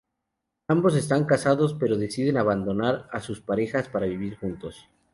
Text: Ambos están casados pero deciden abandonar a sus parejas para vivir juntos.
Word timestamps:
Ambos 0.67 0.95
están 0.95 1.25
casados 1.25 1.75
pero 1.79 1.95
deciden 1.95 2.37
abandonar 2.37 3.07
a 3.11 3.19
sus 3.19 3.39
parejas 3.39 3.87
para 3.87 4.07
vivir 4.07 4.35
juntos. 4.35 4.89